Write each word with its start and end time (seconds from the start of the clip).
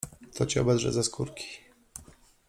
To 0.33 0.45
cię 0.45 0.61
obedrze 0.61 0.91
ze 0.93 1.03
skórki. 1.03 1.47